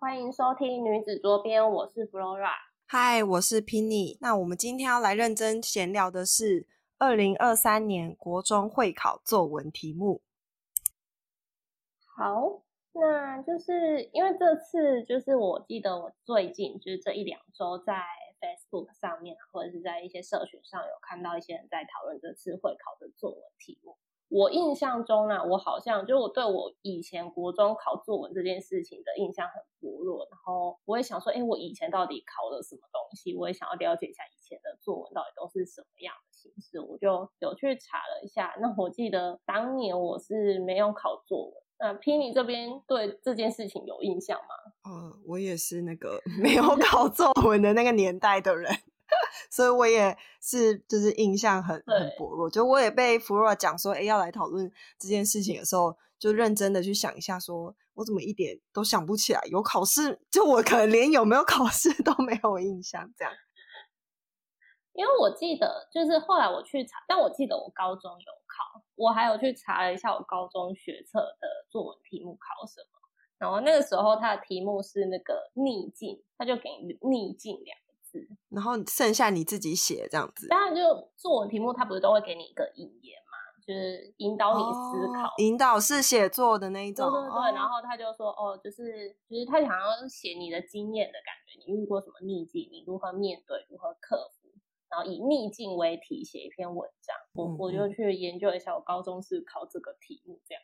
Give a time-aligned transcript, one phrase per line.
[0.00, 2.52] 欢迎收听女子桌边，我是 Flora。
[2.86, 4.16] 嗨，我是 Penny。
[4.20, 10.22] 那我们今天要来认真闲聊的是二零二三年国中会考作文题目。
[12.16, 18.00] 好，那就是因为这次就是我记得我最近就是这一两周在
[18.40, 23.98] Facebook 上面或者是在一些社群上有看到一些人在讨论这次会考的作文题目。
[24.28, 33.34] 我印象中啊，我好像就我对我以前国中考作文这件事情的印象很薄弱，然后我也想说，哎，我以前到底考了什么东西？
[33.34, 38.54] 我也想要了解一下以前的作文到底都是什么样的形式，我就有去查了一下。
[38.60, 41.54] 那我记得当年我是没有考作文。
[41.80, 44.90] 那 Penny 这边对这件事情有印象吗？
[44.90, 48.70] 呃，我也是那个 没有考作文的那个年代的人。
[49.50, 52.48] 所以我也是，就是印象很很薄弱。
[52.50, 63.12] 就我也被弗洛讲说，哎，要来讨论这件事情的时候，就认真的去想一下，说我怎么一点都想不起来有考试，就我可能连有没有考试都没有印象。
[63.16, 63.32] 这样，
[64.94, 72.98] 因为我记得，就是后来我去查，但我记得我高中有考，我还有去查了一下我高中学测的作文题目考什么。
[73.38, 76.68] 然后那个时候它的题目是那个逆境，他就给
[77.02, 77.78] 逆境两。
[78.50, 87.10] 然后剩下你自己写这样子，当然就作文题目，他不是都会给你一个引言嘛，就是引导你思考，引导式写作的那一种。
[87.10, 94.48] 对对对，然后他就说，哦，就是就是他想要写你的经验的感觉，你遇过什么逆境，你如何面对，如何克服，
[94.88, 97.14] 然后以逆境为题写一篇文章。
[97.34, 100.62] 我我就去研究一下，我高中是考这个题目这样。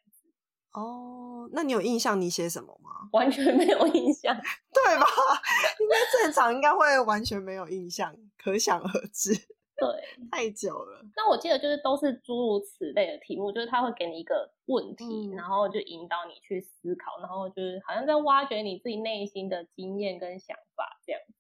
[0.75, 2.91] 哦，那你有印象你写什么吗？
[3.13, 4.35] 完全没有印象，
[4.73, 5.07] 对吧？
[5.81, 9.33] 应该正常，应该会完全没有印象，可想而知。
[9.77, 9.89] 对，
[10.31, 11.01] 太久了。
[11.17, 21.34] 那我记得就是都是诸如此类的题目，就是他会给你一个问题，然后就引导你去思考，然后就是好像在挖掘你自己内心的经验跟想法这样子。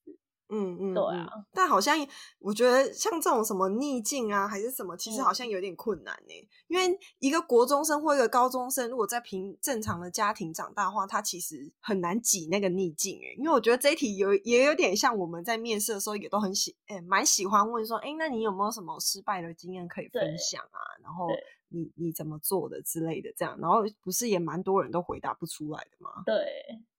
[0.54, 1.96] 嗯嗯，对啊，但好像
[2.38, 6.48] 我觉得像这种什么逆境啊，还是什么，其实好像有点困难呢。
[6.68, 13.34] 因为一个国中生或一个高中生，如果在平正常的家庭长大的话，他其实很难挤那个逆境哎。
[13.36, 20.78] 因为我觉得这一题有也有点像我们在面试的时候也都很喜哎蛮喜欢问说，哎，那你有没有什么失败的经验可以分享啊？
[21.02, 21.28] 然后
[21.68, 26.22] 你你怎么做的之类的这样，然后不是也蛮多人都回答不出来的吗？
[26.24, 26.34] 对，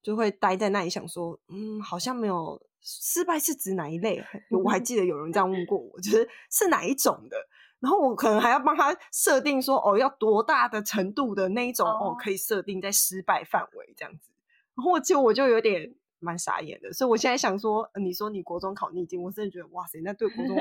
[0.02, 2.62] 就会待在那里想说，嗯，好像没有。
[2.88, 4.24] 失败是指哪一类？
[4.52, 7.36] 我还记得有人这样问过我，就是是哪一种的。
[7.80, 14.32] 然后我可能还要帮他设定说，哦，要多大的程度的那一种哦，可以设定在失败范围这样子。
[14.76, 20.56] 然后就我就有点蛮傻眼的，所以我现在想说，你说你国中考逆境，我真的觉得哇塞，那对国中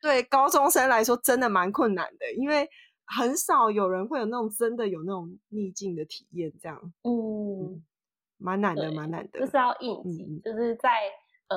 [0.00, 2.68] 对高中生来说真的蛮困难的，因为
[3.04, 7.82] 很少有人会有那种真的有那种逆境的体验，这样，嗯，
[8.38, 10.90] 蛮难的，蛮难的，就是要应急，就是在。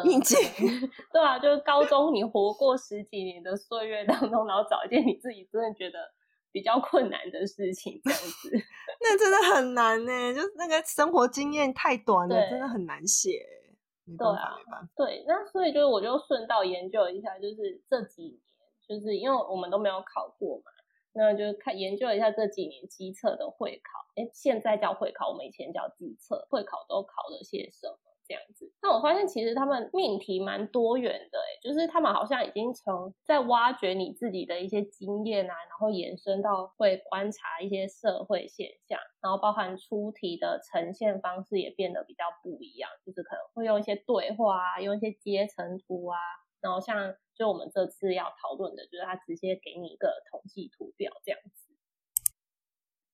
[0.05, 0.37] 应景，
[1.11, 5.99] 对啊，就是高中你活过十几年的岁月当中，然后找一件你自己真的觉得
[6.51, 8.51] 比较困难的事情，这样子，
[9.01, 10.33] 那真的很难呢。
[10.33, 13.45] 就是那个生活经验太短了，真的很难写。
[14.17, 14.57] 对啊，
[14.95, 20.71] 对，那所以就是我就顺道研究一下，就是这几年，就是因为我们都没有考过嘛，
[21.13, 28.10] 那就看研究一下这几年机测的会考，哎，现在叫会考，我们以前叫机测，会考都考了些什么？
[28.31, 46.17] 这样子，那我发现其实他们命题蛮多元的，哎，就是他们好像已经从在挖掘你自己的一些经验啊，然后延伸到会观察一些社会现象，然后包含出题的呈现方式也变得比较不一样，就是可能会用一些对话啊，用一些阶层图啊，
[46.61, 51.70] 然后像就我们这次要讨论的，就是他直接给你一个统计图表这样子。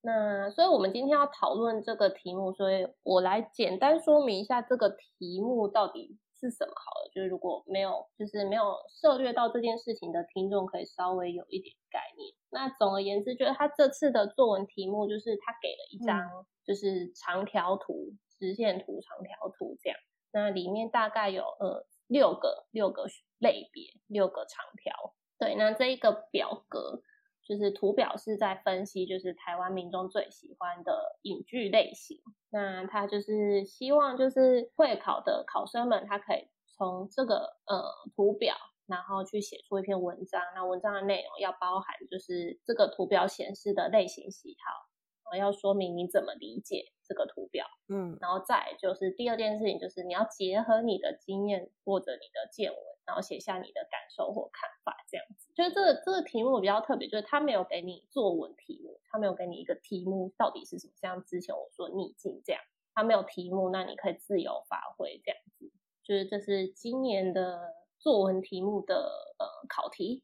[0.07, 7.11] 那所以，我们今天要讨论这个题目，所以我来简单说明一下这个题目到底是什么好了。
[7.13, 12.33] 就是如果没有，就是没有涉略到这件事情的听众，可以稍微有一点概念。
[12.51, 19.99] 那总而言之，就是他这次的作文题目，就是他给了一张就是长条图、直线图、长条图这样。
[20.31, 23.07] 那里面大概有呃六个六个
[23.39, 25.13] 类别，六个长条。
[25.37, 27.01] 对，那这一个表格。
[27.47, 32.19] 就是图表是在分析，就是台湾民众最喜欢的影剧类型。
[32.49, 38.55] 那他就是希望就是会考的考生们，他可以从这个呃图表，
[38.85, 40.41] 然后去写出一篇文章。
[40.55, 47.65] 那文章的内容要包含就是这个图表显示的类型喜好，要说明你怎么理解这个图表。
[47.87, 55.47] 嗯然后再就是第二件事情，就是你要结合你的经验或者你的见闻，然后写下你的感受或看法，这样子。
[55.55, 62.61] 就是这个这个题目比较特别，就是他没有给你作文题目，他没有给你一个题目到底是什么，像之前我说逆境这样，
[62.93, 65.71] 他没有题目，那你可以自由发挥这样子。
[66.03, 68.95] 就是这是今年的作文题目的
[69.39, 70.23] 呃考题。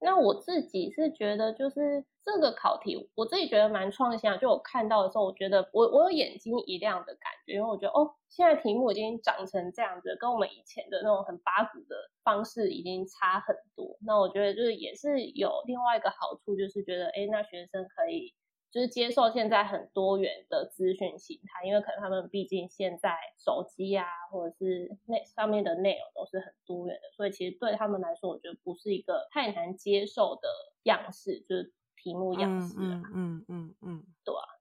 [0.00, 4.38] 那我自己是觉得，就是这个考题，我自己觉得蛮创新的。
[4.38, 13.96] 就我看到的时候，我觉得我我有眼睛一亮的感觉，因为我觉得哦，现在题目已经长成这样子，跟我们以前的那种很八股的方式已经差很多。
[14.06, 18.34] 那我觉得就是也是有另外一个好处，就是觉得哎，那学生可以
[18.70, 30.48] 就是接受现在很多元的资讯形态，因为可能他们毕竟现在手机啊，或者是那上面的内容都是很多元的，所以其实对他们来说，我觉得不是一个太难接受的
[30.82, 31.72] 样式，就是
[32.08, 33.02] 题目样式嗯。
[33.02, 34.04] 嗯嗯嗯嗯，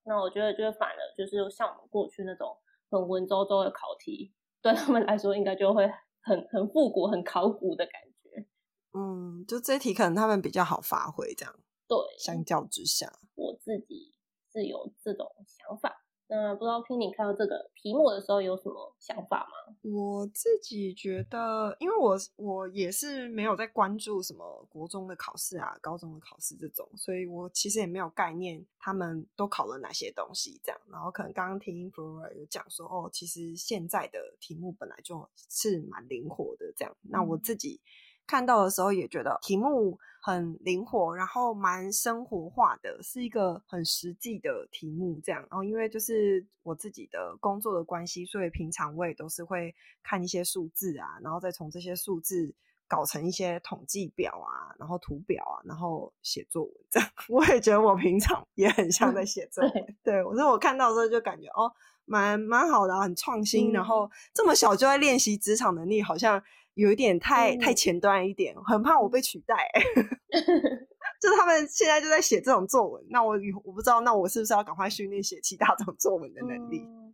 [0.05, 2.55] 那我觉得就是反而就是像我们过去那种
[2.89, 5.85] 很文绉绉的考题，对他们来说应该就会
[6.21, 8.47] 很很复古、很考古的感觉。
[8.93, 11.53] 嗯，就这题可能他们比较好发挥，这样
[11.87, 14.15] 对，相较之下，我自己
[14.51, 16.06] 是有这种想法。
[16.29, 19.75] 那不知道听你看到这个题目的时候有什么想法吗？
[19.81, 30.81] 我自己觉得，因为我我也是没有在关注什么国中的考试啊、高中的考试这种，所以我其实也没有概念他们都考了哪些东西这样。
[30.91, 36.93] 然后可能刚刚听 Flora 有讲说，哦，其实现在的题目本来就是蛮灵活的这样。
[37.03, 37.79] 那我自己
[38.27, 45.41] 看到的时候也觉得题目很灵活，然后蛮生活化的，是一个很实际的题目这样。
[45.49, 52.53] 然后因为就是我自己的工作的关系，所以平常我也都是会看一些数字啊，然后再从这些数字
[52.89, 57.09] 搞成一些统计表啊，然后图表啊，然后写作文这样。
[57.29, 61.71] 我也觉得我平常也很像在写作 文，对我说我看到的时候就感觉哦，
[62.03, 66.43] 蛮蛮好的、啊，很创新，然嗯后这么小就在练习职场能力，好像
[66.77, 69.69] 有一点太、太嗯前端一点，很怕我被取代、
[71.19, 73.33] 就是他们现在就在写这种作文，那我
[73.63, 76.83] 我不知道，那我是不是要赶快训练写其他种作文的能力？
[76.85, 77.13] 嗯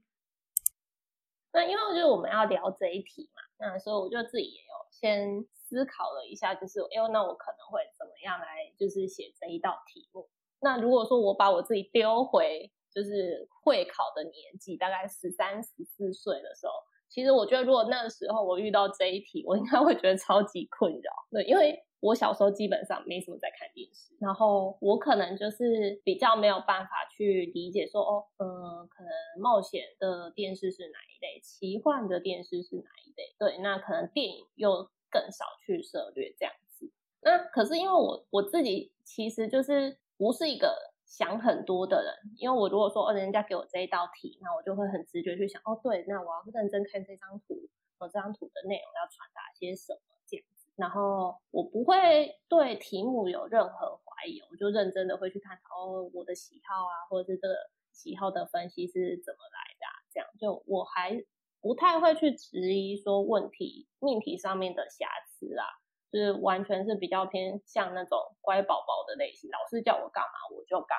[1.55, 10.27] 那因为就是我们要聊这一题嘛，那所以我就自己也有先思考了一下，就是哎呦，那我可能会怎么样来就是写这一道题目？
[10.61, 16.73] 那如果说我把我自己丢回就是会考的年纪，大概十三、十四岁的时候，
[17.13, 21.11] 其实我觉得如果那个时候我遇到这一题，我应该会觉得超级困扰。
[21.29, 36.91] 对，因为我小时候基本上没什么在看电视，然后我可能就是比较没有办法去理解说，哦，嗯、可能冒险的电视是哪一类，奇幻的电视是哪一类，对，那可能电影又更少去涉略这样子。
[37.21, 40.75] 那可是因为我我自己其实就是不是一个
[41.13, 47.69] 想很多的人，因为我如果说哦，人家给我这一道题，那我就会很直觉去想，哦，对，那我要认真看这张图，
[47.99, 50.67] 我这张图的内容要传达些什么这样子。
[50.75, 57.53] 然后我不会对题目有任何怀疑，我就认真的会去看哦，我的喜好啊，或者是这个
[57.91, 61.23] 喜好的分析是怎么来的、这样就我还
[61.61, 65.65] 不太会去质疑说问题命题上面的瑕疵啊，
[66.11, 70.97] 就是完全是比较偏向那种乖宝宝的类型，老师叫我干嘛我就干。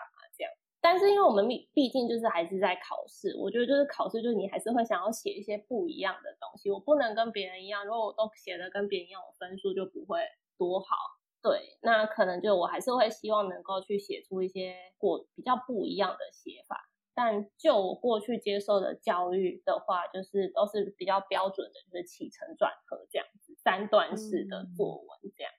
[0.85, 10.21] 但是因为我们毕毕竟就是还是在考试，我觉得就是考试就是你还是会想要写一些不一样的东西，我不能跟别人一样，如果我都写的跟别人一样，我分数就不会
[10.59, 10.95] 多好。
[11.43, 16.91] 对，那可能就我还是会希望能够去写出一些过比较不一样的写法。
[17.14, 25.53] 但就我过去接受的教育的话，就是都是比较标准的，就是起承转合这样子，三段式的作文这样。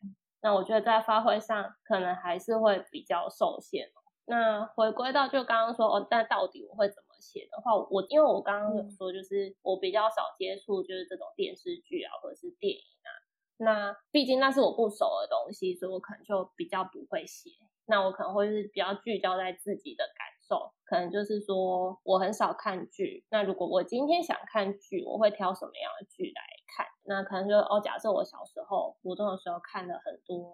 [0.44, 4.04] 那我觉得在发挥上可能还是会比较受限哦。
[4.25, 13.10] 那回归到就刚刚说哦，那到底我会怎么写的话，我因为我刚刚有说，就是我比较少接触就是这种电视剧啊或者是电影啊，
[13.58, 17.51] 那毕竟那是我不熟的东西，所以我可能就比较不会写。
[17.88, 23.24] 那我可能会是比较聚焦在自己的感受，可能就是说我很少看剧。
[23.29, 26.41] 那如果我今天想看剧，我会挑什么样的剧来
[26.75, 26.88] 看？
[27.03, 30.51] 那可能就哦，假设我小时候国中的时候看了很多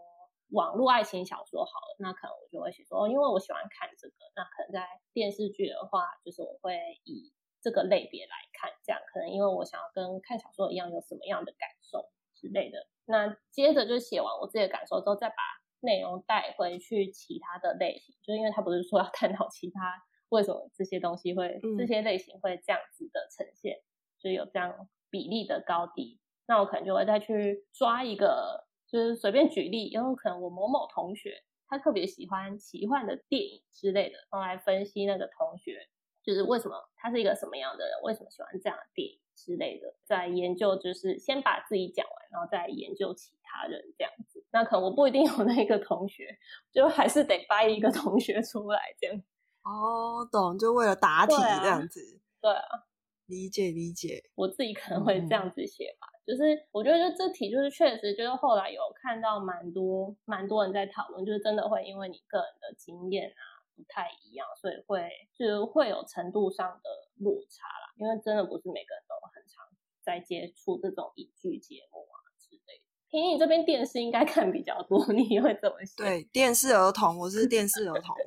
[0.52, 12.88] 网络爱情小说好了，那可能我就会写说，哦因为我喜欢看这个，那可能在电视剧的话，就是我会以这个类别来看，这样可能因为我想要跟看小说一样有什么样的感受之类的。
[13.06, 15.36] 那接着就写完我自己的感受之后，再把
[15.80, 23.82] 内容带回去其他的类型，就因为他不是说要探讨其他为什么这些东西会、 嗯这些类型会这样子的呈现，
[24.20, 26.20] 就有这样比例的高低。
[26.48, 35.88] 那我可能就会再去抓一个，就是随便举例，因为可能我某某同学他特别喜欢奇幻的电影之类的，然后来分析那个同学
[36.22, 44.46] 就是为什么他是一个什么样的人，为什么喜欢这样的电影之类的，在研究就是先把自己讲完，然后再研究其他人这样子。
[44.52, 46.38] 那可能我不一定有那个同学，
[46.74, 49.24] 就还是得掰一个同学出来这样。
[49.64, 52.84] 哦，懂，就为了答题这样子，对啊，
[53.28, 54.30] 理解理解。
[54.36, 56.08] 我自己可能会嗯这样子写吧。
[56.32, 63.44] 就是我觉得就这题就是确实就是后来有看到蛮多蛮多人在讨论，就是真的会因为你个人的经验啊
[63.76, 67.92] 不太一样，所以会就是会有程度上的落差啦。
[67.98, 69.68] 因为真的不是每个人都很常
[70.02, 72.84] 在接触这种影剧节目啊之类的。
[73.10, 76.02] 婷你这边电视应该看比较多， 你会怎么写？
[76.02, 78.16] 对，电视儿童，我是电视儿童。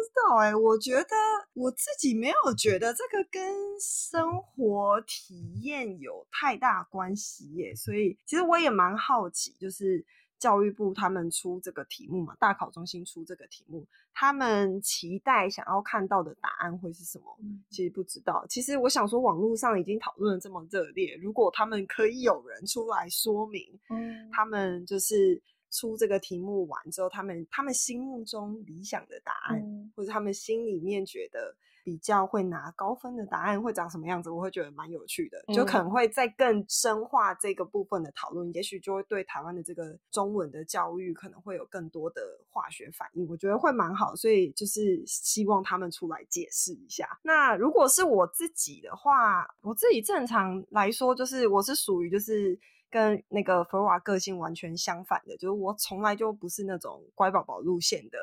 [0.00, 1.14] 不知道哎、我觉得
[1.52, 10.02] 我自己没有觉得这个跟生活体验有太大关系耶，所以其实我也蛮好奇，就是
[10.38, 17.24] 教育部他们出这个题目嘛，大考中心出这个题目，他们期待想要看到的答案会是什么？
[17.68, 18.46] 其实不知道。
[18.48, 47.18] 其实我想说，网络上已经讨论的这么热烈，如果他们可以有人出来说明，嗯，他们就是出这个题目完之后，他们他们心目中理想的答案，嗯或者他们心里面觉得比较会拿高分的答案会长什么样子，我会觉得蛮有趣的，就可能会再更深化这个部分的讨论，也许就会对台湾的这个中文的教育可能会有更多的化学反应，我觉得会蛮好，所以就是希望他们出来解释一下。
[47.22, 52.58] 那如果是我自己的话，我自己正常来说，就是我是属于就是。
[52.90, 58.18] 跟那个弗瓦个性完全相反的，就是我从来就不是那种乖宝宝路线的。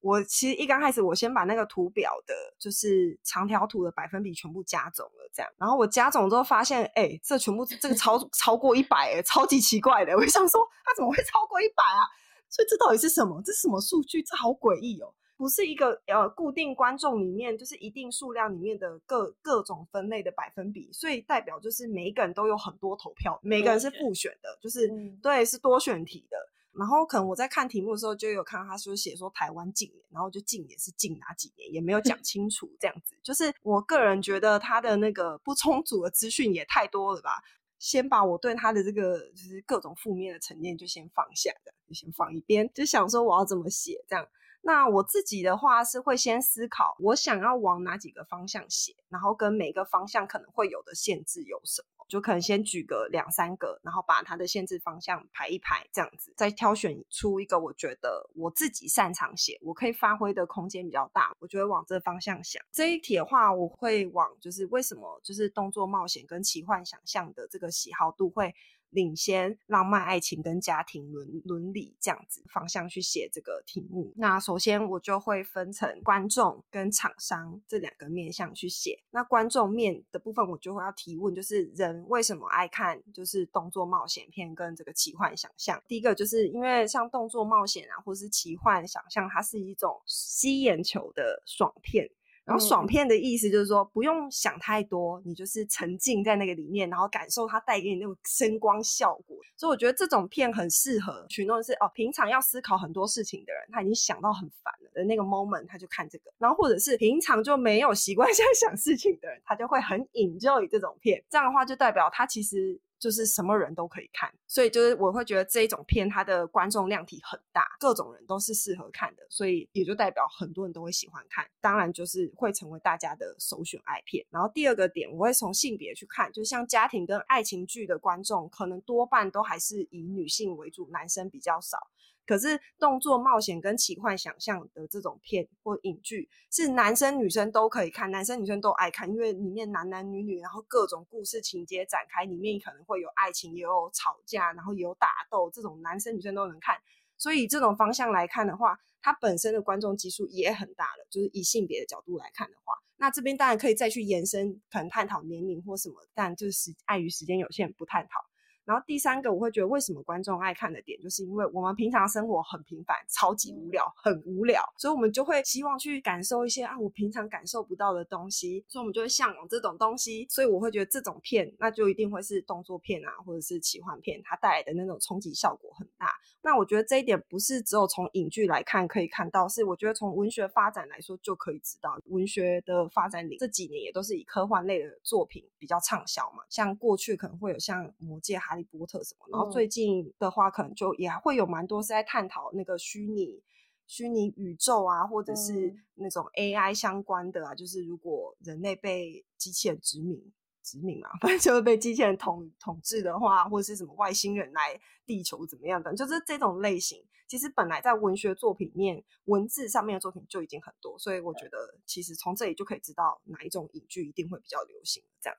[0.00, 5.50] 我其实一刚开始，我先把那个图表的，就是长条图的百分比全部加总了，这样。
[5.56, 10.14] 然后我加总之后发现，哎、这全部这个超超过一百，哎，超级奇怪的。
[10.16, 12.06] 我想说，它怎么会超过一百啊？
[12.48, 13.42] 所以这到底是什么？
[13.44, 14.22] 这是什么数据？
[14.22, 15.12] 这好诡异哦！
[15.36, 26.36] 不是一个呃固定观众里面，就是一定数量里面的各各种分类的百分比，所以代表就是每一个人都有很多投票，每个人是复选的，就是、嗯对是多选题的。
[26.78, 33.14] 然后可能我在看题目的时候，就有看到他说写说台湾近年，然后就近年是近哪几年，也没有讲 清楚这样子。
[33.22, 37.42] 就是我个人觉得他的那个不充足的资讯也太多了吧。
[37.78, 44.26] 先把我对他的这个就是各种负面的成见就先放下的，就先放一边，就想说我要怎么写这样。
[44.66, 62.60] 那我自己的话是会先思考我想要往哪几个方向写，然后跟每个方向可能会有的限制有什么，就可能先举个两三个，然后把它的限制方向排一排，这样子再挑选出一个我觉得我自己擅长写，我可以发挥的空间比较大，我就会往这方向想。
[62.72, 68.52] 这一题的话，我会往就是为什么就是动作冒险跟奇幻想象的这个喜好度会。
[68.90, 74.12] 领先浪漫爱情跟家庭伦伦理这样子方向去写这个题目。
[74.16, 78.98] 那首先我就会分成观众跟厂商这两个面向去写。
[79.10, 85.82] 那观众面的部分，我就会要提问，就是人为什么爱看就是动作冒险片跟这个奇幻想象？
[85.86, 92.08] 第一个就是因为像动作冒险啊，或是奇幻想象，它是一种吸眼球的爽片。
[92.46, 99.36] 然后爽片的意思就是说，不用想太多，你就是沉浸在那个里面，然后感受它带给你那种声光效果。
[99.56, 106.30] 所以我觉得这种片很适合群众是哦，平常要思考很多事情的人，他已经想到很烦了的那个 moment，他就看这个。
[106.38, 111.20] 然后或者是平常就没有习惯 这样想事情的人，他就会很 enjoy 这种片。
[111.28, 112.80] 这样的话，就代表他其实。
[112.98, 124.24] 就是什么人都可以看，所以就是我会觉得这一种片它的观众量体很大，各种人都是适合看的，所以也就代表很多人都会喜欢看，当然就是会成为大家的首选爱片。
[124.30, 131.78] 然后第二个点，我会从性别去看，就像家庭跟爱情剧的观众，可能多半都还是以女性为主，男生比较少。
[132.26, 146.76] 可是动作冒险跟奇幻想象的这种片或影剧，是男生女生都可以看，男生女生都爱看，因为里面男男女女，然后各种故事情节展开，里面可能会有爱情，也有吵架，然后也有打斗，这种男生女生都能看。
[147.16, 151.06] 所以这种方向来看的话，它本身的观众基数也很大了。
[151.08, 158.20] 就是以性别的角度来看的话，那这边当然可以再去延伸，可能探讨年龄或什么，但就是时碍于时间有限，不探讨。
[158.66, 170.26] 然后第三个，我会觉得为什么观众爱看的点，就是因为我们平常生活很平凡，超级无聊，很无聊，所以我们就会希望去感受一些啊我平常感受不到的东西，所以我们就会向往这种东西。
[170.28, 176.10] 所以我会觉得这种片，那就一定会是动作片啊，或者是奇幻片，它带来的那种冲击效果很大。
[176.46, 186.44] 那我觉得这一点不是只有从影剧来看可以看到，是我觉得从文学发展来说就可以知道，文学的发展里这几年也都是以科幻类的作品比较畅销嘛。
[186.48, 193.42] 像过去可能会有像《魔戒》《哈利波特》什么，然后最近的话可能就也会有蛮多是在探讨那个虚拟。
[193.88, 200.20] 虚拟宇宙啊，或者是那种 AI 相关的啊，就是如果人类被机器人殖民、
[200.66, 207.00] 殖民嘛， 反正就是被机器人统统治的话，或者是什么外星人来地球怎么样的，就是这种类型。
[207.28, 215.38] 其实本来在文学作品面、文字上面的作品就已经很多，所以我觉得其实从这里就可以知道哪一种影剧一定会比较流行，这样。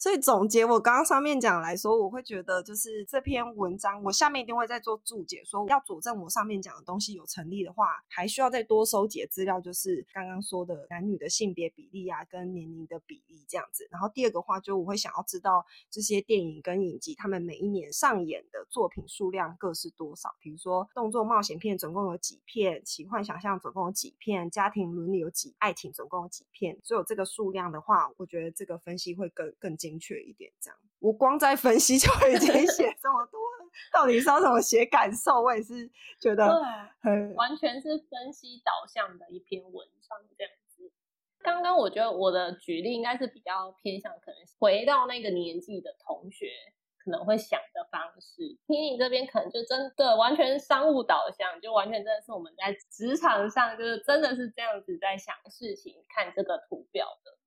[0.00, 13.86] 所以总结我刚刚上面讲来说，我会觉得就是这篇文章，我下面一定会再做注解，说要佐证我上面讲的东西有成立的话，还需要再多收集资料，就是刚刚说的男女的性别比例啊，跟年龄的比例这样子。
[13.90, 20.34] 然后第二个话，就我会想要知道这些电影跟影集，他们每一年上演的作品数量各是多少？
[20.40, 26.78] 比如说动作冒险片总共有几片，奇幻想象总共有几片，家庭伦理有几，爱情总共有几片？
[26.82, 29.89] 所有这个数量的话，我觉得这个分析会更更精。
[29.90, 35.42] 精确一点，这样我光在分析就已经写这么多了， 到底是要怎么写感受？
[35.42, 36.62] 我也是觉得
[37.00, 40.92] 很完全是分析导向的一篇文章这样子。
[41.42, 46.46] 刚刚我觉得我的举例应该是比较偏向可能回到那个年纪的同学
[47.02, 57.39] 可能会想的方式，听你这边可能就真的完全商务导向，就完全真的是我们在职场上就是真的是这样子在想事情，看这个图表的。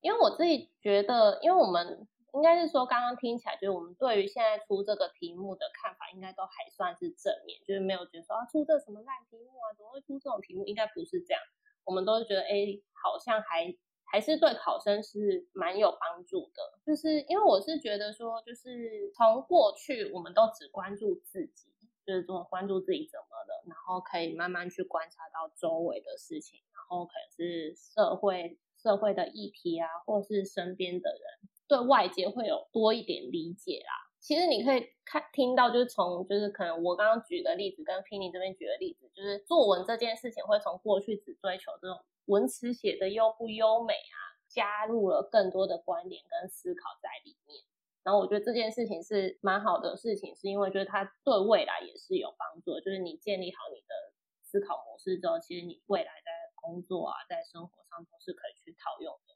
[0.00, 10.66] 因为我自己觉得，因为我们应该是说，刚刚听起来就是我们对于现在出这个题目的看法，应该都还算是正面，就是没有觉得说啊出这什么烂题目啊，怎么会出这种题目？
[10.66, 11.42] 应该不是这样，
[11.84, 13.74] 我们都是觉得，哎，好像还
[14.04, 16.78] 还是对考生是蛮有帮助的。
[16.84, 21.72] 就是因为我是觉得说，就是从过去我们都只关注自己，
[22.06, 28.58] 就是说关注自己怎么了，然后可以慢慢去观察到周围的事情，然后可能是社会。
[28.86, 31.20] 社会的议题啊，或是身边的人
[31.66, 34.06] 对外界会有多一点理解啦。
[34.20, 47.58] 其实你可以看听到，就是从就是可能我刚刚举的例子，跟 Penny 这边举的例子，就是作文这件事情会从过去只追求这种文词写的优不优美啊，加入了更多的观点跟思考在里面。
[48.04, 52.78] 然后我觉得这件事情是蛮好的事情，是因为就是它对未来也是有帮助。
[52.78, 56.30] 就是你建立好你的思考模式之后，其实你未来在
[56.66, 59.34] 工作啊，在生活上都是可以去套用的，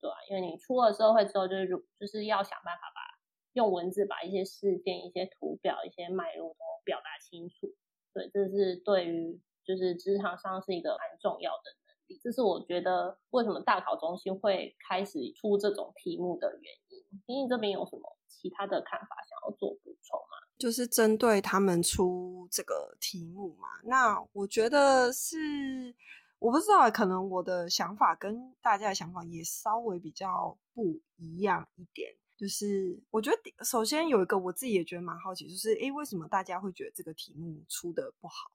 [0.00, 1.68] 对啊，因为你出了社会之后，就是
[2.00, 7.72] 就是要想办法把用文字把一些事件、一些图表、一些脉络都表达清楚。
[8.12, 12.20] 对，这是对于就是职场上是一个蛮重要的能力。
[12.20, 17.04] 这是我觉得为什么大考中心会开始出这种题目的原因。
[17.26, 20.38] 你这边有什么其他的看法想要做补充吗？
[20.58, 23.68] 就是针对他们出这个题目嘛？
[23.84, 25.94] 那我觉得是。
[26.42, 32.12] 我不知道，可能我的想法跟大家的想法也稍微比较不一样一点。
[32.36, 38.50] 就是我觉得，首先有一个我自己也觉得蛮好奇，就是诶，为什么大家会觉得这个题目出的不好？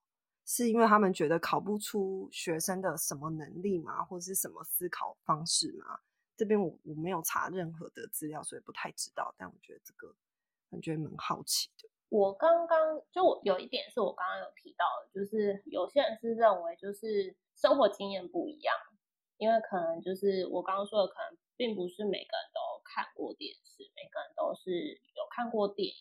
[0.45, 4.03] 是因为他们觉得考不出学生的什么能力吗？
[4.03, 5.97] 或者是什么思考方式吗？
[6.35, 9.33] 这边我我没有查任何的资料，所以不太知道。
[9.37, 10.13] 但我觉得这个，
[10.69, 11.87] 感觉蛮好奇的。
[12.09, 17.35] 我刚刚就有一点是我刚刚有提到的，就是有些人是认为就是。
[17.57, 18.75] 生活经验不一样，
[19.37, 25.95] 因为可能就是我刚刚说的，可能并不是每个人都看过电视，每个人都是有看过电影。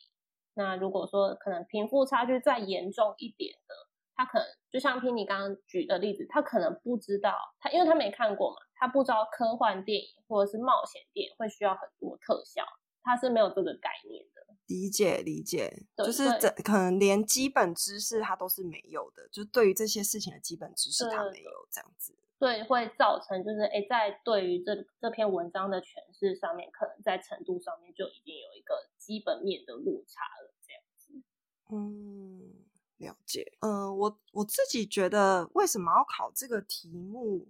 [0.53, 3.75] 那如果说可能贫富差距再严重一点的，
[4.15, 12.63] 他可能就像听你刚刚举的例子，他可能不知道，他因为他没看过嘛，他不知道科幻电影或者是冒险电影会需要很多特效，
[13.03, 14.36] 他是没有这个概念的。
[14.67, 31.23] 理解理解，就是这可能连基本知识他都是没有的，就对于这些事情的基本知识他没有这样子，对，会造成就是哎，在对于这这篇文章的诠释上面，可能在程度上面就已经有一个基本面的落差了，这样子。
[31.71, 32.65] 嗯，
[32.97, 33.53] 了解。
[33.61, 37.47] 嗯，我我自己觉得为什么要考这个题目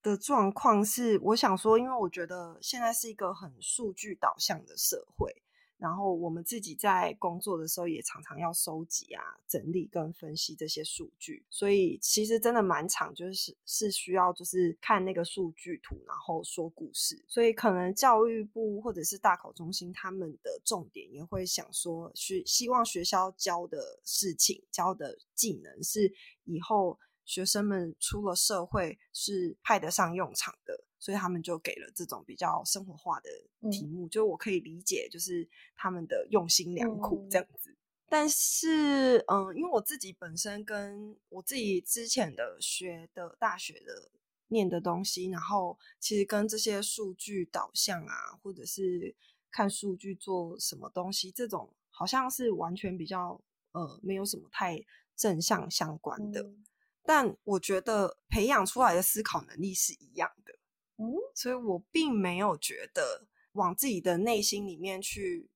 [0.00, 5.42] 的状况是，我想说，因为我觉得现在是一个很数据导向的社会。
[5.78, 17.24] 然后我们自己在工作的时候，也常常要收集啊、整理跟分析这些数据，所以其实真的蛮长，就是是需要就是看那个数据图，然后说故事。
[17.28, 26.12] 所以可能教育部或者是大考中心他们的重点也会想说，学希望学校教的事情、教的技能是
[26.44, 30.84] 以后学生们出了社会是派得上用场的。
[31.00, 33.30] 所以他们就给了这种比较生活化的
[33.70, 37.72] 题目，就我可以理解，就是他们的用心良苦这样子。
[38.08, 44.10] 但是，嗯，因为我自己本身跟我自己之前的学的大学的
[44.48, 49.14] 念的东西，然后其实跟这些数据导向啊，或者是
[49.52, 56.50] 看数据做什么东西，这种好像是完全比较呃没有什么太正向相关的。
[57.08, 60.52] 但我觉得培养出来的思考能力是一样的，
[60.98, 65.48] 嗯，所以我并没有觉得往自己的内心里面去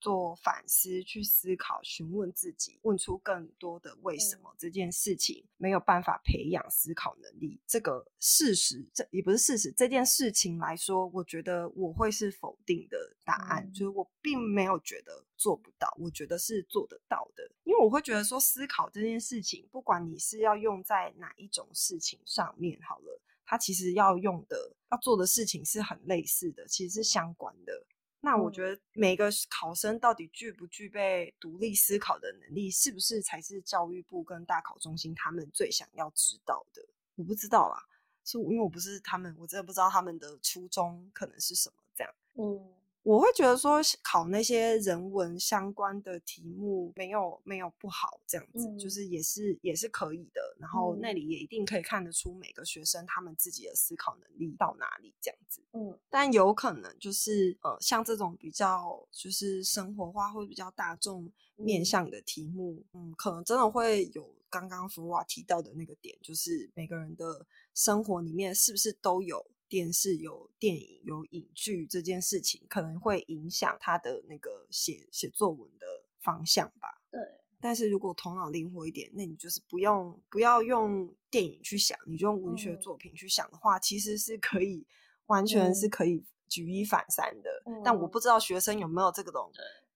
[0.00, 9.72] 做反思、去思考、询问自己、问出更多的为什么这件事情没有办法培养思考能力这个事实，这也不是事实。
[9.72, 17.50] 这件事情来说，我觉得我会是否定的答案，就是我并没有觉得做不到，我觉得是做得到的。
[17.64, 27.86] 因为我会觉得说，思考这件事情，不管你是要用在哪一种事情上面，好了，它其实要用的、要做的事情是很类似的，其实是相关的。
[28.20, 36.86] 那我觉得每个考生到底具不具备独立思考的能力，是不是才是教育部跟大考中心他们最想要知道的？
[37.16, 37.82] 我不知道啦，
[38.24, 42.14] 是因为我不是他们，我真的不知道他们的初衷可能是什么这样。
[42.34, 42.74] 嗯。
[43.02, 50.40] 我会觉得说考那些人文相关的题目没有没有不好，这样子就是也是也是可以的。
[50.58, 55.62] 然后那里也一定可以看得出每个学生他们自己的思考能力到哪里这样子。
[55.72, 69.46] 嗯，但有可能就是呃像这种比较就是生活化或者比较大众面向的题目，嗯，可能真的会有刚刚福娃提到的那个点，就是每个人的生活里面是不是都有。
[69.70, 75.86] 电视有电影有影剧这件事情，可能会影响他的那个写写作文的
[76.18, 77.00] 方向吧。
[77.08, 77.20] 对，
[77.60, 84.84] 但是如果头脑灵活一点，那你就是不用不要用电影去想，你就用文学作品去想的话，其实是可以
[85.26, 87.62] 完全是可以举一反三的。
[87.84, 89.52] 但我不知道学生有没有这种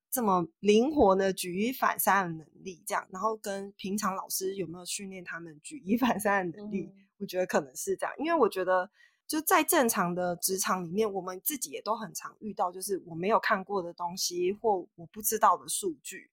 [0.08, 6.92] 这么灵活的举一反三的能力，这样，然后跟平常老师有没有训练他们举一反三的能力？
[7.18, 8.88] 我觉得可能是这样，因为我觉得。
[9.26, 16.30] 就在正常的职场里面，我们自己也都很常遇到，就是我没有看过的东西或我不知道的数据。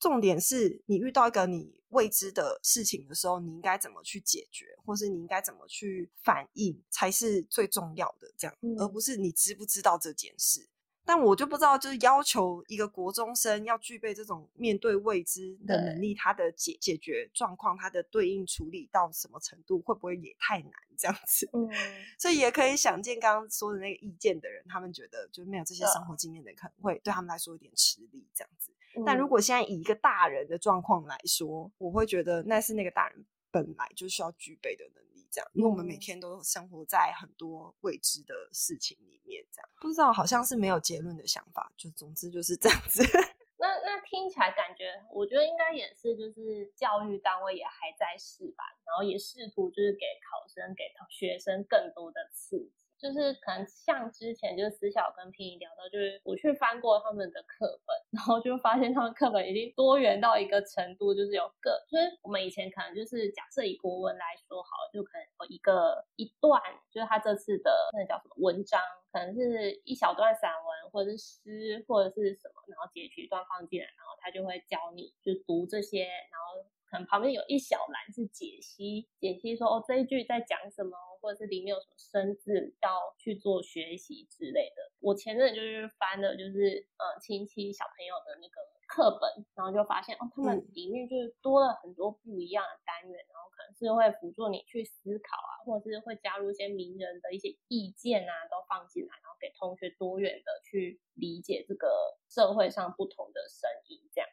[0.00, 8.32] 重点是你遇到一个你未知的事情的时候，你应该怎么去解决，或是你应该怎么去反应，才是最重要的。
[8.36, 10.68] 这样，而不是你知不知道这件事。
[11.08, 21.48] 但我就不知道，就是要求一个国中生要具备这种面对未知的能力，他的解解决状况，他的对应处理到什么程度，会不会也太难这样子？
[21.54, 21.66] 嗯，
[22.20, 28.70] 所以也可以想见刚刚说的那个意见的人，他们觉得就是没有这些生活经验的，可能会对他们来说有点吃力这样子。
[29.06, 35.17] 但如果现在以一个大人的状况来说，我会觉得那是那个大人本来就需要具备的能力。
[35.30, 43.02] 这样，因为我们每天都生活在很多未知的事情里面，这样不知道好像是没有结论的想法，就总之就是这样子。
[43.60, 52.87] 那那听起来感觉，我觉得应该也是，就是教育单位也还在试吧，然后也试图就是给考生、给学生更多的刺激。
[52.98, 68.80] 就是可能像之前就是私小跟平宜聊到，就是我去翻过他们的课本，然后就发现他们课本已经多元到一个程度，就是有个，就是我们以前可能就是假设以国文来说好，就可能有一个一段，就是他这次的那叫什么文章，
[69.12, 76.68] 可能是一小段散文或者是诗或者是什么，然后截取一段放进来，然后他就会教你就读这些，然后。
[76.90, 84.90] 可能旁边有一小栏是解析，解析说哦这一句在讲什么，或者是里面有什么生字要去做学习之类的。
[85.00, 88.56] 我前阵就是翻的，就是呃亲戚小朋友的那个
[88.88, 104.28] 课本，然后就发现哦他们里面就是多了很多不一样的单元，然后可能是会辅助你去思考啊，或者是会加入一些名人的一些意见啊，都放进来，然后给同学多元的去理解这个社会上不同的声音这样。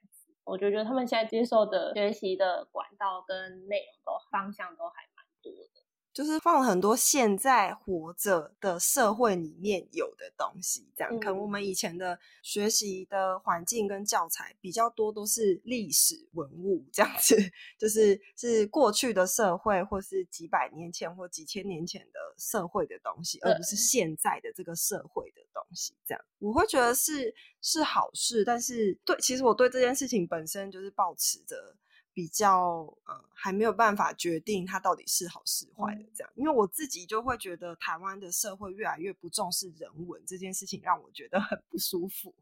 [0.46, 5.85] 我觉得他们现在接受的学习的管道跟内容都方向都还蛮多的，
[6.16, 11.20] 就是放了很多现在活着的社会里面有的东西，这样。
[11.20, 17.36] 可能我们以前的学习的环境跟教材比较多都是历史文物这样子，
[17.78, 26.26] 就是是过去的社会或是几百年前或几千年前的社会的东西，而不是现在的这个社会的东西，这样。
[26.40, 27.36] 我会觉得是。
[27.68, 31.76] 是好事，但是对，其实我对这件事情本身就是保持着
[32.16, 42.34] 比较，呃，还没有办法决定它到底是好是坏的这样，因为我自己就会觉得台湾的社会越来越不重视人文这件事情，让我觉得很不舒服，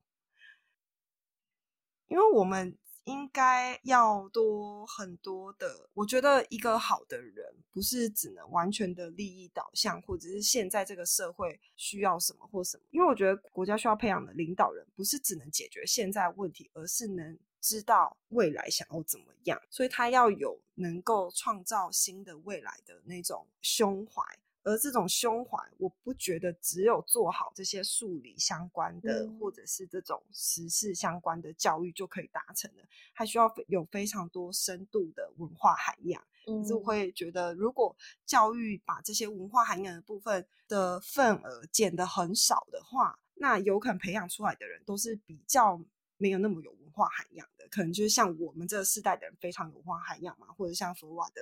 [2.08, 2.78] 因为我们。
[3.06, 12.84] 应该要多很多的，我觉得一个好的人不是只能完全的利益导向，或者是现在这个社会需要什么或什么。
[12.92, 24.22] 因为我觉得国家需要培养的领导人，不是只能解决现在问题，而是能知道未来想要怎么样，所以他要有能够创造新的未来的那种胸怀。
[24.66, 36.22] 而这种胸怀，我不觉得只有做好这些数理相关的，或者是这种时事相关的教育就可以达成的，还需要有非常多深度的文化涵养。
[36.48, 37.96] 嗯，就会觉得，如果
[38.26, 45.82] 教育把这些文化涵养的部分的份额减得很少的话，那有可能培养出来的人都是比较
[46.24, 51.42] 没有那么有文化涵养的，可能就是像我们这世代的人非常有文化涵养嘛，或者像福瓦的。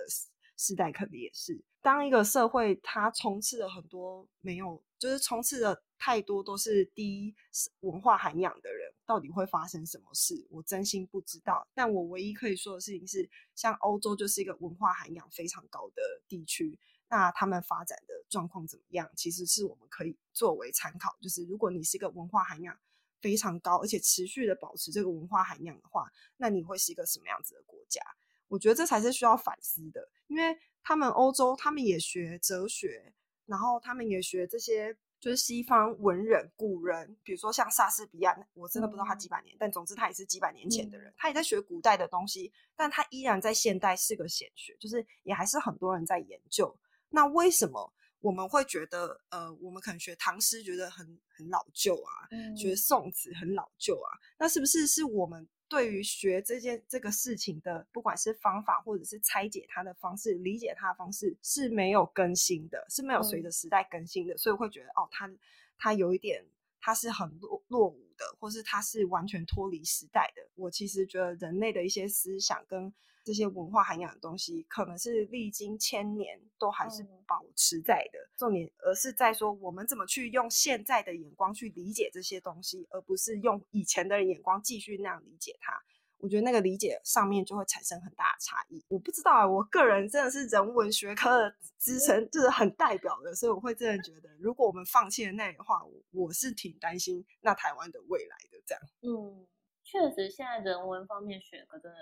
[0.57, 7.33] 世代可能也是，当一个社会它充斥了很多没有，就是充斥了太多都是低
[7.79, 10.45] 文化涵养的人，到底会发生什么事？
[10.51, 11.67] 我真心不知道。
[11.73, 16.77] 但我唯一可以说的事情是，像欧洲就是一个文化涵养非常高的地区，
[17.09, 19.09] 那他们发展的状况怎么样？
[19.15, 21.17] 其实是我们可以作为参考。
[21.19, 22.77] 就是如果你是一个文化涵养
[23.21, 28.01] 非常高，而且持续的保持这个文化涵养的话，那你会是一个什么样子的国家？
[28.47, 33.13] 我觉得这才是需要反思的，因为他们欧洲，他们也学哲学，
[33.45, 46.77] 然后他们也学这些，就是西方文人、古人，比如说像莎士比亚，我真的不知道他几百年，但总之他也是几百年前的人，他也在学古代的东西，但他依然在现代是个显学，就是也还是很多人在研究。
[47.07, 54.09] 那为什么我们会觉得，呃，我们可能学唐诗觉得很很老旧啊，学宋词很老旧啊？
[54.39, 55.47] 那是不是是我们？
[55.67, 65.31] 对于学这件这个事情的，不管是方法或者是拆解它的方式、理解它的方式是没有更新的，是没有随着时代更新的，所以会觉得哦，它
[65.77, 66.45] 它有一点，
[66.81, 70.45] 它是很落落伍的，或是它是完全脱离时代的。
[70.55, 72.93] 我其实觉得人类的一些思想跟。
[73.23, 85.73] 这些文化涵养的东西，可能是历经千年都还是保持在的重点，而是在说我们怎么去用现在的眼光去理解这些东西，而不是用以前的眼光继续那样理解它。
[86.17, 88.83] 我觉得那个理解上面就会产生很大的差异。
[88.89, 95.81] 我不知道啊，我个人真的是人文学科的资深，就是很代表的，所以我会真的觉得，如果我们放弃了那的话，
[96.11, 98.61] 我是挺担心那台湾的未来的。
[98.67, 99.47] 这样，嗯，
[99.83, 101.97] 确实，现在人文方面学科真的。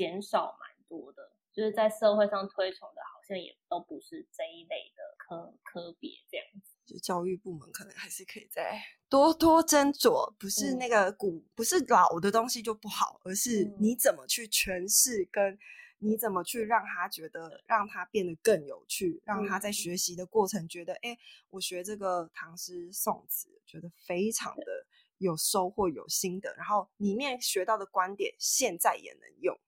[0.00, 6.72] 减少蛮多的，就是在社会上推崇的，好像也都不是这一类的科科别这样子。
[6.86, 15.58] 就教育部门可能还是可以再多多斟酌，不是那个古不是老的东西就不好，而是你怎么去诠释，跟
[15.98, 21.14] 你怎么去让他觉得让他变得更有趣，让他在学习的过程觉得，哎，
[21.50, 24.64] 我学这个唐诗宋词，觉得非常的
[25.18, 29.60] 有收获、有心得，然后里面学到的观点现在也能用。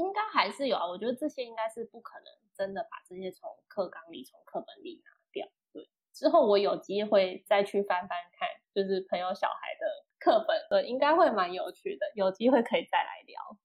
[0.00, 5.46] 应该还是有啊，我觉得这些应该是不可能真的把这些从课纲里、从课本里拿掉。
[5.72, 12.10] 对，之后我有机会再去翻翻看，就是朋友小孩的课本，对，应该会蛮有趣的。
[12.14, 13.58] 有机会可以再来聊。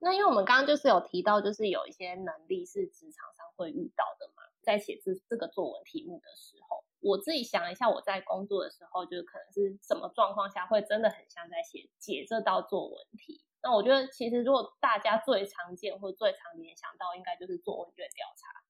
[0.00, 6.84] 那因为我们刚刚就是有提到，就是有一些能力是职场上会遇到的嘛，在写这这个作文题目的时候。
[7.00, 13.44] 我自己想一下，我在工作的时候，就是可能是什么状况下会真的很像在写解这道作文题。
[13.62, 18.62] 那我觉得，其实如果大家最常见或最常联想到，应该就是做问卷调查。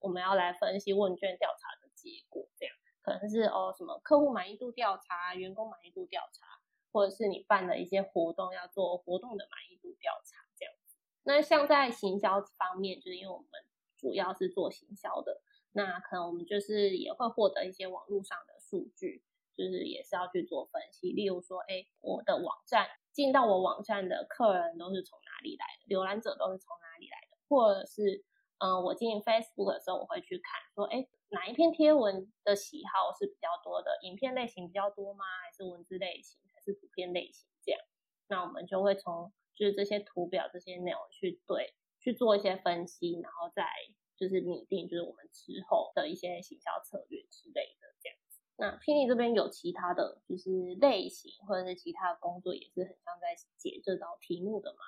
[0.00, 6.46] 我们要来分析问卷调查的结果，这样可能是哦什么客户满意度调查、员工满意度调查，
[6.92, 10.74] 或者是你办的一些活动要做活动的满意度调查这样。
[11.22, 13.48] 那像在行销方面，就是因为我们
[13.96, 15.40] 主要是做行销的。
[15.76, 19.24] 那可能我们就是也会获得一些网络上的数据，
[19.56, 21.10] 就是也是要去做分析。
[21.10, 28.24] 例如说，哎，我的网站进到我网站的客人都是从哪里来的，浏览者都是从哪里来的，或者是，
[28.58, 35.24] 嗯，我进 Facebook 的时候，我会去看说，哎，哪一篇贴文的喜好是比较多的，影片类型比较多吗？
[35.44, 37.48] 还是文字类型，还是图片类型？
[37.64, 37.80] 这样，
[38.28, 43.66] 那我们就会从就是这些图表这些内容去对去做一些分析，然后再。
[44.16, 48.40] 就是拟定，就是我们之后的一些行销策略之类的这样子。
[48.56, 54.78] 那霹雳这边有其他的就是类型，或者是其他的工作，也是很像在解这道题目的嘛？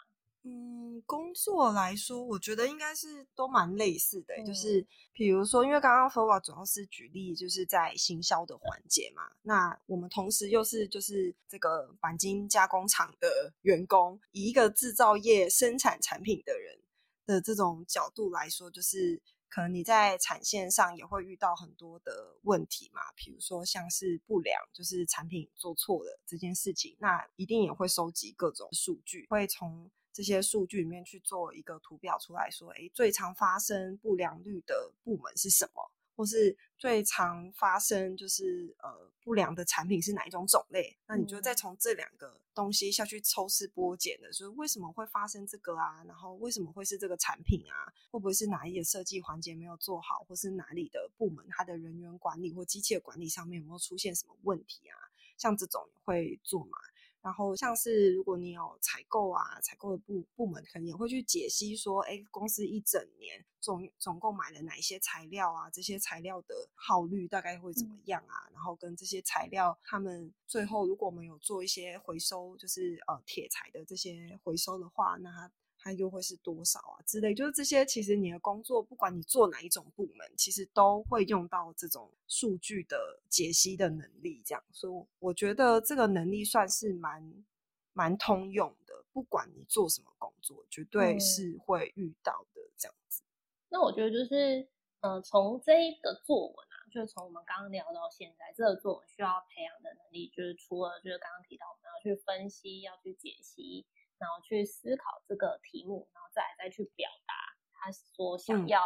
[0.48, 4.32] 嗯，工作来说，我觉得应该是都蛮类似的。
[4.44, 9.24] 就是比如说，因为刚刚 o a 主要是举例，就是在行销的环节嘛。
[9.42, 16.78] 那我们同时又是就是这个钣金加工厂的员工，以一个制造业生产产品的人。
[17.26, 35.90] 的这种角度来说，就是可能你在产线上也会遇到很多的问题嘛，比如说像是不良，就是产品做错了这件事情，那一定也会收集各种数据，会从这些数据里面去做一个图表出来说，诶，最常发生不良率的部门是什么？
[36.16, 40.96] 或是最常发生就是呃不良的产品是哪一种种类？
[41.06, 46.02] 那你就再从这两个东西下去抽丝剥茧的，就是为什么会发生这个啊？
[46.08, 47.92] 然后为什么会是这个产品啊？
[48.10, 54.96] 会不会是哪一个设计环节没有做好，或是哪里的部门它的人员管理或机器的管理上面有没有出现什么问题啊？
[55.36, 56.78] 像这种会做嘛？
[57.26, 65.68] 然后像是如果你有采购啊，采购的部部门可能也会去解析说，哎，公司一整年总总共买了哪一些材料啊？
[65.70, 68.46] 这些材料的耗率大概会怎么样啊？
[68.54, 75.30] 然后跟这些材料，他们最后如果我们有做一些回收，就是呃铁材的这些回收的话，那。
[75.32, 75.50] 它
[75.92, 77.02] 又会是多少啊？
[77.06, 77.84] 之类，就是这些。
[77.84, 84.42] 其实你的工作，不管你做哪一种部门，其实都会用到这种数据的解析的能力。
[84.44, 87.44] 这样，所以我觉得这个能力算是蛮
[87.92, 89.04] 蛮通用的。
[89.12, 92.60] 不管你做什么工作，绝对是会遇到的。
[92.76, 93.22] 这样子。
[93.68, 94.68] 那我觉得就是，
[95.00, 103.86] 嗯，从这一个作文啊，就是从我们刚刚聊到现在，这个作文需要培养的能力，就是除了就是刚刚提到我们要去分析，要去解析。
[104.18, 107.34] 然后去思考这个题目，然后再再去表达
[107.72, 108.80] 他所想要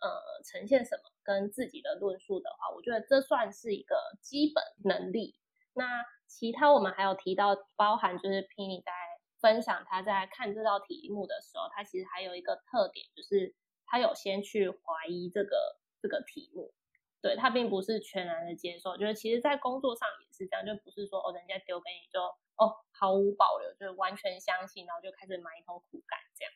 [0.00, 5.38] 呃呈现什么，跟自己的论述的话，我觉得这算是一个基本能力。
[5.74, 8.92] 那其他我们还有提到，包含就是 Penny 在
[9.40, 13.54] 分享他在看这道题目的时候，他其实还有一个特点，就是
[13.86, 16.74] 他有先去怀疑这个这个题目，
[17.20, 22.20] 对他并不是全然的接受，就是其实在工作上也是这样，就不是说哦人家丢给你就。
[22.62, 26.52] 哦，毫无保留，就是完全相信，然后就开始埋头苦干这样。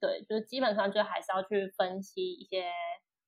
[0.00, 2.62] 对，就是基本上就还是要去分析一些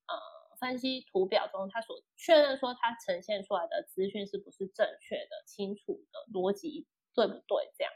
[0.06, 7.92] 呃，分析图表中它所确认说它呈现出来的资讯是不是正确的、清楚的逻辑对不对这样。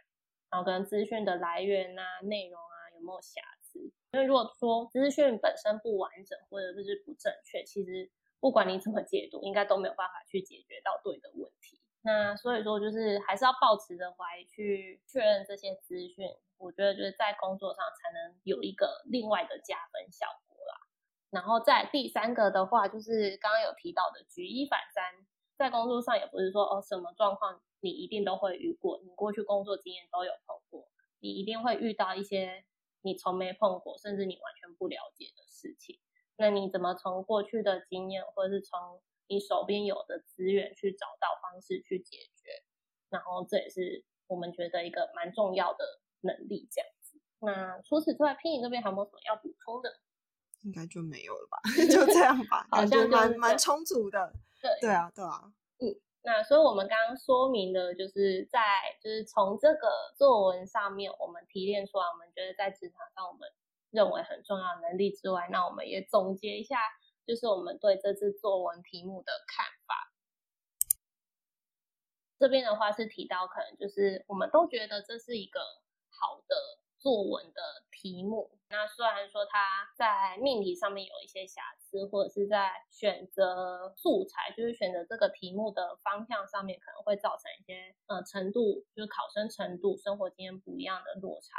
[0.50, 3.80] 然后跟资讯的来源啊、内容啊有没有瑕疵。
[4.12, 8.10] 因为如果说资讯本身不完整或者就是不正确，其实
[8.40, 11.80] 不管你怎么解读，应该都没有办法去解决到对的问题。
[12.08, 16.26] 那所以说，就是还是要保持着怀疑去确认这些资讯。
[16.56, 20.72] 我觉得就是在工作上才能有一个另外的加分效果啦。
[21.28, 25.04] 然后在第三个的话，就是刚刚有提到的举一反三，
[25.58, 30.88] 在工作上也不是说哦什么状况你一定都会遇过，你过去工作经验都有碰过，
[31.20, 32.64] 你一定会遇到一些
[33.02, 36.00] 你从没碰过，甚至你完全不了解的事情。
[36.38, 42.62] 那你怎么从过去的经验，或者是从你手边有的资源去找到方式去解决，
[43.10, 45.84] 然后这也是我们觉得一个蛮重要的
[46.22, 47.20] 能力，这样子。
[47.40, 50.00] 那除此之外，拼音这边还有没有什么要补充的？
[50.62, 51.58] 应该就没有了吧？
[51.88, 54.32] 就这样吧，好像蛮蛮充足的。
[54.60, 55.52] 对对啊，对啊。
[55.78, 58.58] 嗯，那所以我们刚刚说明的，就是在
[59.00, 63.48] 就是从这个作文上面，我们提炼出来，我们觉得在职场上我们
[63.90, 66.76] 认为很重要的能力之外，那我们也总结一下。
[67.28, 70.10] 就是我们对这次作文题目的看法。
[72.38, 75.60] 这边的话是提到，可能就是我们都觉得这是一个
[76.08, 76.56] 好的
[76.96, 77.60] 作文的
[77.90, 78.58] 题目。
[78.70, 91.58] 那虽然说它在命题上面有一些瑕疵，或者是在选择素材，就是选择这个题目的方向上面，可能会造成一些呃程度，就是考生程度、生活经验不一样的落差。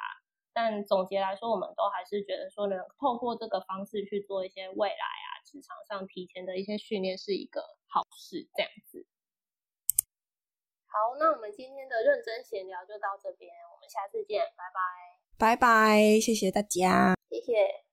[0.51, 5.28] 但总结来说，我们都还是觉得说，能透过这个方式去做一些未来啊。
[5.49, 9.07] 职场上提前的一些训练是一个好事，这样子。
[10.85, 17.88] 好，那我们今天的认真闲聊就到这边，我们下次见，拜拜，拜拜，谢谢大家，谢谢。